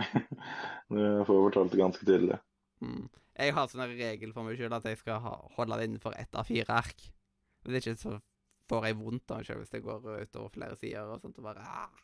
Du 0.94 1.01
får 1.25 1.39
fortalt 1.48 1.74
det 1.74 1.82
ganske 1.82 2.06
tydelig. 2.06 2.38
Mm. 2.84 3.08
Jeg 3.34 3.56
har 3.58 3.70
sånn 3.70 3.88
regel 3.89 4.34
for 4.36 4.46
meg 4.46 4.60
sjøl 4.60 4.75
at 4.77 4.86
jeg 4.86 5.00
skal 5.01 5.22
ha, 5.24 5.34
holde 5.56 5.80
det 5.80 5.89
innenfor 5.89 6.13
ett 6.20 6.38
av 6.38 6.46
fire 6.46 6.77
ark. 6.77 7.01
Hvis 7.65 7.80
ikke 7.80 7.96
så 7.98 8.18
får 8.70 8.89
jeg 8.89 9.00
vondt 9.00 9.34
av 9.34 9.42
meg 9.42 9.48
sjøl 9.48 9.62
hvis 9.63 9.74
det 9.74 9.82
går 9.86 10.10
utover 10.27 10.53
flere 10.53 10.77
sider 10.77 11.10
og 11.10 11.24
sånt. 11.24 11.39
og 11.42 11.48
bare 11.48 11.65
ah. 11.65 12.03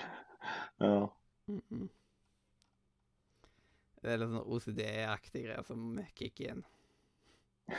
Ja. 0.78 1.08
Mm 1.48 1.62
-mm. 1.70 1.88
Det 4.02 4.12
er 4.12 4.18
litt 4.20 4.30
sånn 4.30 4.52
OCD-aktige 4.54 5.44
greier 5.46 5.62
som 5.66 6.00
kicker 6.14 6.50
inn. 6.52 6.64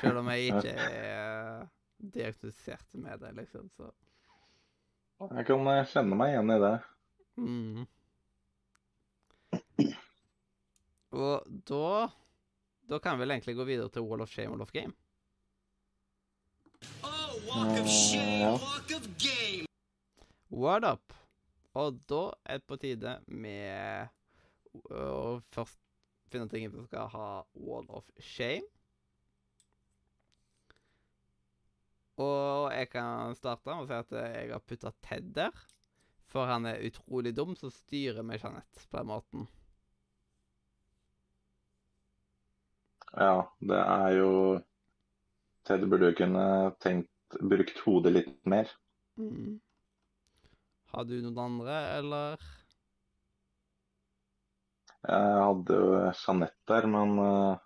Selv 0.01 0.17
om 0.19 0.27
jeg 0.33 0.47
ikke 0.49 0.73
er 0.73 1.61
eh, 1.61 1.67
diagnostisert 1.97 2.93
med 2.93 3.19
det, 3.19 3.31
liksom, 3.37 3.69
så 3.77 3.91
Jeg 5.37 5.45
kan 5.45 5.67
eh, 5.67 5.85
kjenne 5.93 6.15
meg 6.15 6.33
igjen 6.33 6.51
i 6.51 6.59
det. 6.59 6.73
mm. 7.37 7.85
Og 11.17 11.47
da 11.69 12.09
Da 12.89 12.99
kan 12.99 13.17
vi 13.17 13.19
vel 13.25 13.31
egentlig 13.31 13.55
gå 13.55 13.63
videre 13.67 13.89
til 13.89 14.01
Wall 14.01 14.21
of 14.21 14.29
Shame, 14.29 14.49
Wall 14.49 14.61
of 14.61 14.71
Game. 14.71 14.93
Oh, 17.03 17.33
walk 17.47 17.79
of 17.79 17.85
Uh, 17.85 17.87
shame, 17.87 18.51
walk 18.51 18.91
of 18.95 19.07
game. 19.17 19.65
What 20.49 20.83
up? 20.83 21.13
Og 21.77 21.99
da 22.09 22.23
er 22.49 22.59
det 22.59 22.69
på 22.69 22.77
tide 22.81 23.19
med 23.27 24.09
å 24.89 25.37
først 25.53 25.79
finne 26.31 26.49
ting 26.51 26.67
vi 26.73 26.85
skal 26.87 27.09
ha 27.13 27.27
Wall 27.53 27.85
of 27.93 28.07
Shame. 28.19 28.65
Og 32.17 32.71
jeg 32.73 32.89
kan 32.89 33.35
starte 33.37 33.69
med 33.69 33.83
å 33.83 33.89
si 33.89 33.97
at 33.97 34.15
jeg 34.17 34.49
har 34.49 34.63
putta 34.65 34.93
Ted 35.05 35.29
der. 35.35 35.53
For 36.27 36.49
han 36.49 36.65
er 36.67 36.81
utrolig 36.83 37.35
dum, 37.37 37.53
så 37.55 37.69
styrer 37.71 38.25
med 38.25 38.41
Jeanette 38.41 38.87
på 38.89 38.97
den 38.97 39.11
måten. 39.11 39.45
Ja, 43.13 43.45
det 43.63 43.77
er 43.83 44.09
jo 44.17 44.31
Ted 45.67 45.85
burde 45.89 46.11
jo 46.11 46.17
kunne 46.17 46.43
tenkt 46.83 47.39
brukt 47.39 47.79
hodet 47.85 48.13
litt 48.15 48.35
mer. 48.49 48.69
Mm. 49.19 49.59
Har 50.97 51.05
du 51.05 51.17
noen 51.21 51.37
andre, 51.37 51.73
eller? 51.99 52.45
Jeg 55.05 55.43
hadde 55.45 55.75
jo 55.77 55.91
Jeanette 56.01 56.71
der, 56.71 56.87
men 56.89 57.13
eh, 57.21 57.59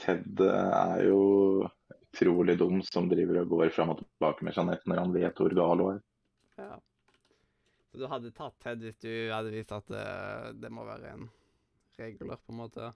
Ted 0.00 0.40
eh, 0.40 0.70
er 0.80 1.02
jo 1.04 1.20
utrolig 1.92 2.56
dum 2.56 2.80
som 2.88 3.10
driver 3.12 3.42
og 3.42 3.52
går 3.52 3.74
fram 3.76 3.92
og 3.92 4.00
tilbake 4.00 4.48
med 4.48 4.56
Jeanette 4.56 4.88
når 4.88 5.02
han 5.02 5.12
vet 5.18 5.42
hvor 5.44 5.56
gal 5.60 5.84
hun 5.84 5.98
er. 5.98 6.00
Ja. 6.62 6.70
Så 7.90 8.00
du 8.00 8.06
hadde 8.08 8.32
tatt 8.40 8.56
Ted 8.64 8.88
hvis 8.88 8.96
du 9.04 9.12
hadde 9.28 9.52
visst 9.52 9.76
at 9.76 9.92
eh, 9.92 10.48
det 10.56 10.72
må 10.72 10.88
være 10.88 11.12
en 11.18 11.28
regler, 12.00 12.40
på 12.40 12.56
en 12.56 12.62
måte? 12.64 12.90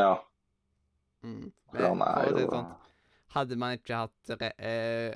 Ja, 0.00 0.14
Mm. 1.22 1.52
Men, 1.72 1.82
han 1.82 2.02
er 2.06 2.28
jo 2.30 2.44
sånn, 2.46 2.68
Hadde 3.34 3.58
man 3.60 3.76
ikke 3.76 4.04
hatt 4.06 4.30
eh, 4.40 5.12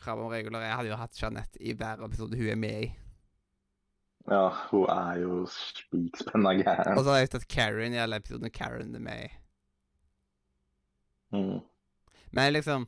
krav 0.00 0.22
om 0.22 0.30
regler 0.32 0.64
Jeg 0.64 0.76
hadde 0.78 0.92
jo 0.92 1.00
hatt 1.00 1.18
Jeanette 1.20 1.60
i 1.60 1.74
hver 1.76 2.00
episode 2.06 2.38
hun 2.38 2.52
er 2.54 2.60
med 2.60 2.86
i. 2.86 2.90
Ja, 4.30 4.46
hun 4.70 4.86
er 4.92 5.18
jo 5.18 5.42
spikspenna 5.50 6.54
Og 6.94 7.02
så 7.02 7.10
hadde 7.10 7.20
jeg 7.24 7.32
tatt 7.34 7.50
Karen 7.50 7.94
i 7.96 8.00
alle 8.00 8.20
episodene 8.22 8.52
Karen 8.54 8.94
er 8.94 9.02
med 9.02 9.26
i. 9.26 9.30
Mm. 11.32 11.60
Men 12.36 12.52
liksom 12.52 12.86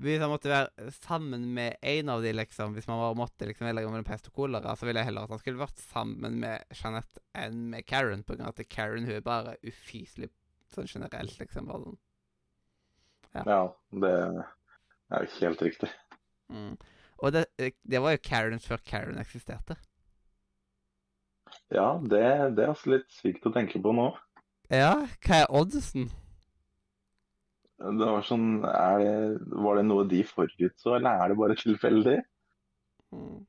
Hvis 0.00 0.20
han 0.20 0.32
måtte 0.32 0.50
være 0.50 0.90
sammen 1.04 1.44
med 1.54 1.76
en 1.82 2.08
av 2.10 2.24
de, 2.24 2.32
liksom 2.34 2.74
Hvis 2.74 2.88
man 2.90 2.98
bare 2.98 3.18
måtte 3.18 3.46
liksom 3.46 3.68
velge 3.68 3.86
mellom 3.86 4.06
pest 4.08 4.28
og 4.28 4.40
kolera, 4.40 4.74
så 4.74 4.88
ville 4.88 5.00
jeg 5.00 5.12
heller 5.12 5.28
at 5.28 5.34
han 5.36 5.42
skulle 5.42 5.62
vært 5.62 5.84
sammen 5.84 6.40
med 6.42 6.64
Jeanette 6.74 7.22
enn 7.38 7.68
med 7.70 7.86
Karen, 7.86 8.24
på 8.24 8.34
grunn 8.34 8.48
av 8.48 8.56
at 8.56 8.68
Karen 8.72 9.06
hun 9.06 9.14
er 9.14 9.24
bare 9.24 9.54
ufyselig 9.62 10.32
sånn 10.74 10.90
generelt, 10.90 11.38
liksom. 11.38 11.70
bare 11.70 11.86
sånn. 11.86 12.00
Ja, 13.34 13.62
det 13.90 14.12
er 14.14 15.24
jo 15.24 15.30
helt 15.40 15.62
riktig. 15.62 15.90
Mm. 16.52 16.76
Og 17.18 17.32
det, 17.32 17.46
det 17.82 18.02
var 18.02 18.14
jo 18.14 18.22
Karen 18.24 18.60
før 18.60 18.76
Karen 18.86 19.18
eksisterte. 19.18 19.76
Ja, 21.72 22.00
det, 22.02 22.20
det 22.56 22.64
er 22.64 22.72
altså 22.72 22.90
litt 22.94 23.10
sykt 23.14 23.46
å 23.46 23.52
tenke 23.54 23.80
på 23.82 23.92
nå. 23.94 24.10
Ja, 24.72 25.06
hva 25.26 25.40
er 25.42 25.50
oddsen? 25.54 26.10
Det 27.84 28.06
var 28.06 28.22
sånn, 28.24 28.62
det, 28.62 29.48
var 29.64 29.78
det 29.78 29.86
noe 29.88 30.06
de 30.08 30.22
forutså, 30.24 30.94
eller 30.94 31.20
er 31.20 31.32
det 31.32 31.40
bare 31.40 31.56
tilfeldig? 31.58 32.20
Mm. 33.14 33.40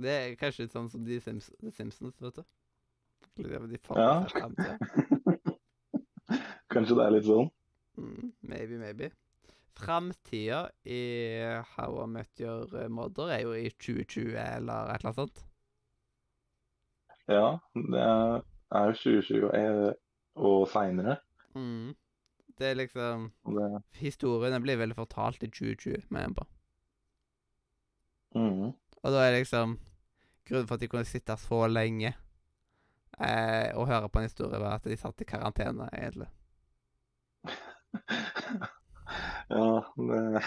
Det 0.00 0.16
er 0.16 0.34
kanskje 0.40 0.66
litt 0.66 0.74
sånn 0.74 0.90
som 0.90 1.04
de 1.06 1.20
Simps 1.22 1.50
Simpsons, 1.76 2.16
vet 2.22 2.40
du. 2.40 2.44
De 3.40 3.78
Ja. 3.96 4.26
Kanskje 6.70 6.96
det 6.98 7.04
er 7.04 7.14
litt 7.14 7.26
sånn? 7.26 7.48
Mm, 8.00 8.32
maybe, 8.40 8.78
maybe. 8.78 9.10
Framtida 9.76 10.70
i 10.84 11.00
How 11.76 12.04
I 12.04 12.06
Met 12.06 12.40
Your 12.40 12.88
Mother 12.88 13.32
er 13.32 13.42
jo 13.44 13.52
i 13.52 13.68
2020 13.70 14.34
eller 14.34 14.90
et 14.90 15.00
eller 15.00 15.10
annet 15.10 15.18
sånt. 15.20 15.42
Ja, 17.30 17.58
det 17.74 18.00
er 18.00 18.86
jo 18.90 18.96
2020 19.02 19.92
og, 20.34 20.68
seinere. 20.68 21.16
Mm. 21.54 21.94
Det 22.58 22.66
er 22.70 22.74
liksom 22.74 23.30
Det, 23.46 23.82
Historien 24.00 24.62
blir 24.62 24.76
vel 24.76 24.94
fortalt 24.94 25.42
i 25.42 25.48
2020, 25.48 26.02
mener 26.08 26.26
jeg 26.26 26.34
på. 26.36 26.44
mm. 28.34 28.66
Og 29.02 29.12
da 29.12 29.22
er 29.26 29.38
liksom 29.38 29.78
Grunnen 30.48 30.66
for 30.66 30.74
at 30.74 30.80
de 30.80 30.88
kunne 30.88 31.06
sitte 31.06 31.36
så 31.38 31.66
lenge 31.70 32.10
eh, 33.20 33.70
og 33.76 33.86
høre 33.86 34.08
på 34.08 34.18
en 34.18 34.26
historie, 34.26 34.58
var 34.58 34.80
at 34.80 34.84
de 34.84 34.96
satt 34.96 35.20
i 35.20 35.24
karantene, 35.28 35.86
egentlig. 35.94 36.26
ja, 39.48 39.94
det 39.96 40.42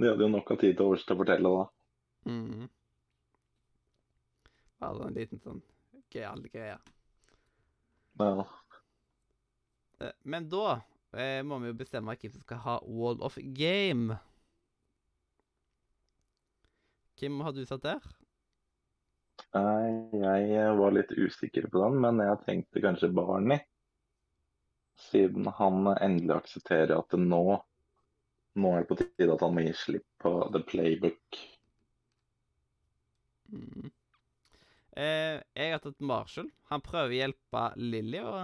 De 0.00 0.08
hadde 0.08 0.24
jo 0.24 0.30
nok 0.32 0.50
av 0.54 0.60
tid 0.62 0.78
til 0.78 0.86
overs 0.86 1.04
til 1.04 1.16
å 1.16 1.20
fortelle 1.20 1.50
da. 1.52 1.64
Mm. 2.30 2.68
Bare 4.80 5.08
en 5.10 5.18
liten 5.18 5.42
sånn 5.44 5.60
gøyal 6.10 6.46
greie. 6.48 6.78
Ja. 8.20 8.46
Eh, 10.00 10.14
Men 10.22 10.48
da 10.48 10.80
eh, 11.12 11.42
må 11.44 11.60
vi 11.60 11.68
jo 11.68 11.76
bestemme 11.76 12.16
hvem 12.16 12.32
som 12.32 12.46
skal 12.46 12.64
ha 12.64 12.78
Wall 12.86 13.20
of 13.20 13.36
Game. 13.56 14.16
Hvem 17.20 17.42
har 17.44 17.52
du 17.52 17.60
satt 17.68 17.84
der? 17.84 18.00
Jeg 19.52 20.72
var 20.78 20.94
litt 20.94 21.12
usikker 21.12 21.68
på 21.72 21.82
den, 21.82 21.98
men 22.00 22.22
jeg 22.22 22.40
tenkte 22.46 22.82
kanskje 22.84 23.12
Barney. 23.12 23.60
Siden 25.00 25.48
han 25.56 25.88
endelig 25.96 26.36
aksepterer 26.36 26.98
at 26.98 27.14
det 27.14 27.22
nå 27.22 27.44
Nå 28.60 28.70
er 28.74 28.82
det 28.82 28.88
på 28.90 28.96
tide 28.98 29.30
at 29.32 29.42
han 29.44 29.54
må 29.54 29.62
gi 29.62 29.72
slipp 29.78 30.06
på 30.18 30.30
The 30.50 30.60
Playbook. 30.66 31.36
Mm. 33.54 33.92
Eh, 34.98 35.36
jeg 35.54 35.70
har 35.70 35.82
tatt 35.84 36.02
Marshall. 36.02 36.48
Han 36.72 36.82
prøver 36.82 37.14
å 37.14 37.18
hjelpe 37.20 37.62
Lilly, 37.78 38.18
og 38.26 38.40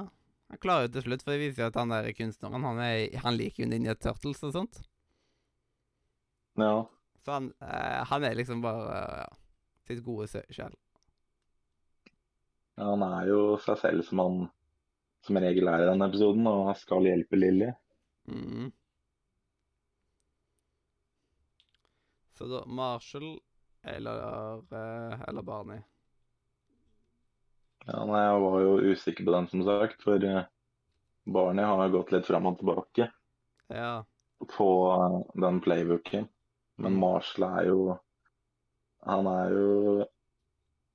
han 0.46 0.60
klarer 0.62 0.86
jo 0.86 0.92
til 0.94 1.08
slutt, 1.08 1.25
for 1.26 1.34
det 1.34 1.42
viser 1.42 1.64
jo 1.64 1.70
at 1.72 1.78
han 1.80 1.90
der 1.90 2.12
kunstneren 2.14 2.68
han, 2.68 2.78
er, 2.86 3.18
han 3.25 3.34
liker 3.34 3.64
jo 3.64 3.70
Ninja 3.72 3.96
Turtles 3.98 4.44
og 4.46 4.54
sånt. 4.54 4.78
Ja, 6.56 6.86
Så 7.26 7.34
han, 7.34 7.50
eh, 7.60 8.02
han 8.06 8.25
er 8.25 8.38
liksom 8.38 8.62
bare 8.64 9.00
ja, 9.25 9.30
sitt 9.90 10.04
gode 10.06 10.30
sjel. 10.30 10.78
Ja, 12.76 12.92
han 12.92 13.02
er 13.04 13.26
jo 13.32 13.40
seg 13.64 13.82
selv 13.82 14.06
som 14.06 14.22
han 14.22 14.38
som 15.26 15.38
regel 15.42 15.68
er 15.71 15.85
i 15.85 15.88
denne 15.90 16.09
episoden, 16.11 16.47
og 16.50 16.73
skal 16.80 17.06
hjelpe 17.09 17.38
Lilly. 17.38 17.73
Mm. 18.30 18.71
Så 22.38 22.47
da 22.50 22.64
Marshall 22.66 23.40
Eller, 23.87 24.18
eh, 24.73 25.21
eller 25.28 25.42
Barney. 25.47 25.78
Ja, 27.87 28.00
nei, 28.02 28.23
jeg 28.25 28.40
var 28.42 28.56
jo 28.64 28.73
usikker 28.90 29.26
på 29.28 29.30
den, 29.37 29.47
som 29.52 29.62
sagt. 29.62 30.00
For 30.02 30.25
eh, 30.26 30.49
Barney 31.30 31.62
har 31.71 31.92
gått 31.95 32.11
litt 32.11 32.26
fram 32.26 32.49
og 32.50 32.56
tilbake 32.59 33.06
Ja. 33.71 33.92
på 34.56 34.68
eh, 34.97 35.21
den 35.47 35.61
playbooken. 35.62 36.26
Men 36.83 36.92
Mm. 36.97 37.00
Marshall 37.00 37.47
er 37.61 37.68
jo 37.71 37.99
Han 39.06 39.26
er 39.30 39.50
jo 39.54 40.06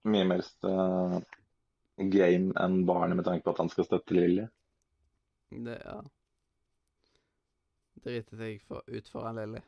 mye 0.03 0.25
mer 0.27 0.41
game 2.09 2.53
enn 2.59 2.85
Barnet 2.85 3.15
med 3.19 3.25
tanke 3.27 3.43
på 3.45 3.53
at 3.53 3.61
han 3.61 3.69
skal 3.69 3.85
støtte 3.85 4.15
Lilly. 4.17 4.47
Det, 5.51 5.77
ja. 5.85 5.99
Driter 8.01 8.41
jeg 8.47 8.61
for, 8.65 8.81
ut 8.87 9.09
foran 9.11 9.37
Lilly. 9.41 9.61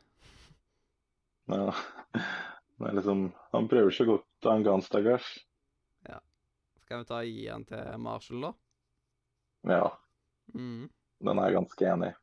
Ja. 1.52 1.70
Er 2.84 2.92
liksom 2.96 3.28
Han 3.52 3.68
prøver 3.70 3.90
så 3.94 4.04
godt 4.04 4.26
han 4.48 4.64
kan, 4.66 4.82
stakkars. 4.82 5.26
Skal 6.84 7.00
vi 7.00 7.06
ta 7.08 7.20
og 7.22 7.28
gi 7.30 7.44
han 7.48 7.62
til 7.64 8.00
Marshall, 8.02 8.42
da? 8.44 8.50
Ja, 9.70 9.84
Mm. 10.52 10.90
den 11.24 11.38
er 11.38 11.46
jeg 11.48 11.54
ganske 11.54 11.86
enig 11.88 12.08
i. 12.10 12.16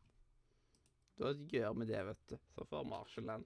Da 1.18 1.32
gjør 1.34 1.74
vi 1.80 1.88
det, 1.90 2.04
vet 2.06 2.20
du. 2.30 2.36
Så 2.54 2.66
får 2.70 2.84
Marshall 2.86 3.26
den. 3.32 3.46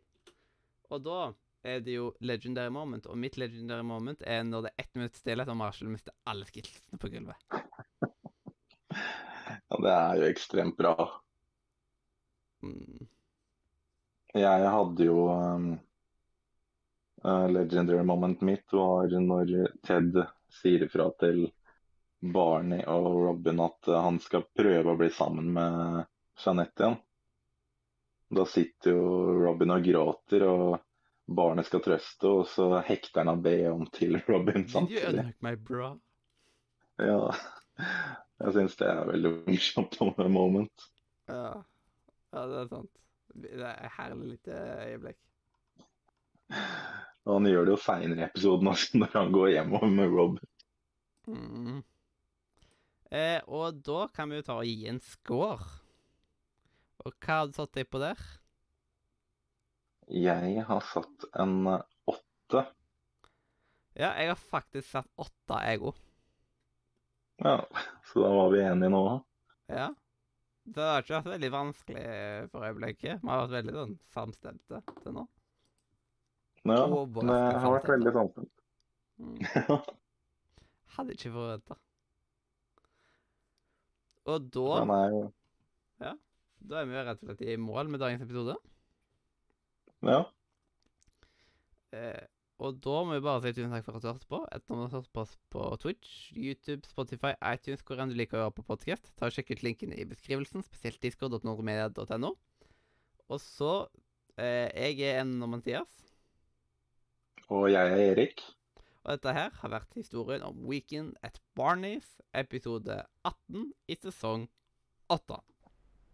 Og 0.91 1.01
da 1.05 1.19
er 1.65 1.81
det 1.85 1.97
jo 1.97 2.11
legendary 2.19 2.69
moment, 2.73 3.07
og 3.09 3.17
mitt 3.19 3.37
legendary 3.41 3.83
moment 3.85 4.21
er 4.21 4.43
når 4.45 4.67
det 4.67 4.71
er 4.71 4.83
ett 4.85 4.95
minutt 4.95 5.17
stillhet 5.17 5.49
og 5.51 5.57
Marshall 5.59 5.91
mister 5.91 6.13
alle 6.29 6.47
skillsene 6.49 7.01
på 7.01 7.11
gulvet. 7.13 7.49
Ja, 9.45 9.77
det 9.81 9.91
er 9.91 10.19
jo 10.19 10.27
ekstremt 10.29 10.77
bra. 10.77 10.93
Mm. 12.65 13.07
Jeg 14.35 14.69
hadde 14.71 15.05
jo 15.07 15.25
um, 15.29 15.67
uh, 17.23 17.45
Legendary 17.51 18.03
moment 18.07 18.41
mitt 18.45 18.73
var 18.73 19.13
når 19.21 19.53
Ted 19.85 20.17
sier 20.59 20.85
ifra 20.87 21.09
til 21.21 21.45
Barney 22.19 22.81
og 22.89 23.09
Robin 23.27 23.61
at 23.65 23.91
uh, 23.91 24.01
han 24.07 24.19
skal 24.23 24.47
prøve 24.55 24.93
å 24.93 24.99
bli 24.99 25.11
sammen 25.13 25.51
med 25.55 26.03
Jeanette 26.41 26.83
igjen. 26.83 26.99
Da 28.35 28.47
sitter 28.49 28.95
jo 28.95 29.05
Robin 29.45 29.75
og 29.75 29.85
gråter, 29.85 30.43
og 30.49 30.79
barnet 31.25 31.67
skal 31.67 31.81
trøste, 31.85 32.29
og 32.29 32.45
så 32.49 32.69
hekter 32.85 33.23
han 33.23 33.33
av 33.33 33.43
BH 33.45 33.69
om 33.71 33.85
til 33.93 34.19
Robin 34.27 34.67
samtidig. 34.69 35.25
Meg? 35.45 35.71
Ja, 37.01 37.19
jeg 38.41 38.55
syns 38.55 38.77
det 38.79 38.89
er 38.91 39.09
veldig 39.09 39.31
morsomt 39.47 39.97
moment. 40.31 40.89
Ja. 41.27 41.63
ja, 42.31 42.45
det 42.51 42.59
er 42.61 42.69
sant. 42.71 42.91
Det 43.35 43.55
er 43.57 43.73
et 43.73 43.95
herlig 43.97 44.35
lite 44.35 44.59
øyeblikk. 44.85 45.19
Og 47.25 47.31
han 47.39 47.49
gjør 47.49 47.65
det 47.65 47.73
jo 47.73 47.81
seinere 47.81 48.21
i 48.21 48.27
episoden 48.27 48.69
også, 48.69 48.95
når 49.01 49.17
han 49.17 49.33
går 49.33 49.51
hjemover 49.55 49.91
med 49.91 50.13
Rob. 50.13 50.39
Mm. 51.25 51.81
Eh, 53.15 53.41
og 53.47 53.81
da 53.85 54.05
kan 54.13 54.29
vi 54.29 54.39
jo 54.39 54.45
ta 54.45 54.59
og 54.61 54.69
gi 54.69 54.85
en 54.91 55.01
score. 55.01 55.65
Og 57.05 57.13
hva 57.21 57.41
har 57.41 57.49
du 57.49 57.57
satt 57.57 57.73
deg 57.77 57.89
på 57.89 58.01
der? 58.01 58.19
Jeg 60.11 60.63
har 60.67 60.81
satt 60.91 61.25
en 61.41 61.55
uh, 61.67 61.81
åtte. 62.11 62.65
Ja, 63.95 64.11
jeg 64.19 64.29
har 64.33 64.39
faktisk 64.39 64.89
satt 64.91 65.09
åtte, 65.17 65.59
jeg 65.65 65.81
òg. 65.81 66.01
Ja, 67.41 67.59
så 68.09 68.25
da 68.25 68.33
var 68.35 68.51
vi 68.53 68.63
enige 68.63 68.91
nå. 68.93 69.05
da. 69.07 69.15
Ja. 69.75 69.87
Det 70.65 70.81
har 70.81 71.03
ikke 71.03 71.19
vært 71.19 71.33
veldig 71.35 71.49
vanskelig 71.53 72.05
for 72.49 72.65
øyeblikket. 72.65 73.21
Vi 73.21 73.29
har 73.29 73.43
vært 73.43 73.55
veldig 73.59 73.73
sånn 73.75 73.97
samstemte 74.15 74.81
til 75.03 75.13
nå. 75.13 75.25
Ja, 76.65 76.85
Vi 76.89 77.21
det 77.21 77.41
har 77.61 77.73
vært 77.75 77.91
veldig 77.91 78.13
samstemt. 78.15 78.63
Mm. 79.21 79.35
Hadde 80.95 81.13
ikke 81.13 81.33
forventa. 81.35 81.77
Og 84.25 84.47
da 84.55 84.69
ja, 84.73 84.85
er 84.95 85.17
Ja, 86.01 86.13
Da 86.65 86.79
er 86.79 86.87
vi 86.89 86.97
jo 86.97 87.03
rett 87.05 87.21
og 87.21 87.29
slett 87.29 87.43
i 87.45 87.57
mål 87.61 87.91
med 87.93 88.01
dagens 88.01 88.25
episode. 88.25 88.55
Ja. 90.05 90.21
Eh, 91.95 92.23
og 92.63 92.77
da 92.83 92.95
må 93.03 93.17
vi 93.17 93.23
bare 93.25 93.41
si 93.43 93.51
tusen 93.57 93.71
takk 93.73 93.83
for 93.87 93.97
at 93.97 94.03
du 94.05 94.07
hørte 94.09 94.29
på. 94.31 94.39
Etter 94.47 94.63
at 94.63 94.69
du 94.69 94.83
har 94.85 94.93
hørt 94.93 95.09
på 95.15 95.23
oss 95.25 95.33
på 95.51 95.63
Twitch, 95.81 96.31
YouTube, 96.37 96.87
Spotify, 96.87 97.33
iTunes, 97.51 97.83
hvor 97.83 97.99
enn 97.99 98.11
du 98.13 98.15
liker 98.19 98.39
å 98.39 98.45
høre 98.45 98.55
på 98.59 98.65
podkast. 98.69 99.11
Ta 99.19 99.27
og 99.27 99.35
Sjekk 99.35 99.51
ut 99.55 99.63
linkene 99.65 99.97
i 99.99 100.05
beskrivelsen, 100.07 100.63
spesielt 100.63 101.01
discord.nordmedia.no. 101.03 102.31
Og 103.27 103.41
så 103.41 103.71
eh, 104.37 104.69
Jeg 104.71 105.01
er 105.09 105.21
en 105.23 105.35
av 105.43 105.51
Mathias, 105.55 106.01
Og 107.49 107.67
jeg 107.71 107.91
er 107.91 108.11
Erik. 108.13 108.41
og 109.05 109.11
dette 109.17 109.33
her 109.37 109.51
har 109.61 109.69
vært 109.69 109.93
historien 109.99 110.41
om 110.41 110.63
Weekend 110.65 111.13
at 111.21 111.37
Barneys, 111.55 112.07
episode 112.33 113.03
18 113.23 113.67
i 113.87 113.97
sesong 114.01 114.47
8. 115.13 115.37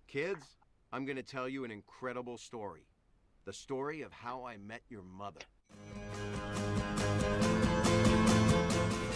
Kids, 0.07 0.57
I'm 0.91 1.05
gonna 1.05 1.23
tell 1.23 1.47
you 1.47 1.63
an 1.63 1.71
incredible 1.71 2.37
story. 2.37 2.83
The 3.43 3.53
story 3.53 4.03
of 4.03 4.13
how 4.13 4.45
I 4.45 4.57
met 4.57 4.83
your 4.87 5.01
mother. 5.01 5.39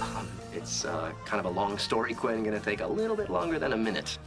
Um, 0.01 0.27
it's 0.51 0.83
uh, 0.83 1.11
kind 1.25 1.39
of 1.39 1.45
a 1.45 1.49
long 1.55 1.77
story, 1.77 2.15
Quinn. 2.15 2.43
Gonna 2.43 2.59
take 2.59 2.81
a 2.81 2.87
little 2.87 3.15
bit 3.15 3.29
longer 3.29 3.59
than 3.59 3.73
a 3.73 3.77
minute. 3.77 4.17